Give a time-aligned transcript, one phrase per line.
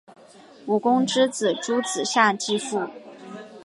[0.65, 2.81] 武公之子邾子夏父继位。